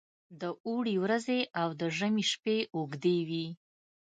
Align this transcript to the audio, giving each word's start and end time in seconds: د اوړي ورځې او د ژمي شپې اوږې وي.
د 0.41 0.43
اوړي 0.67 0.95
ورځې 1.03 1.39
او 1.61 1.69
د 1.79 1.81
ژمي 1.97 2.23
شپې 2.31 2.57
اوږې 2.75 3.17
وي. 3.29 3.47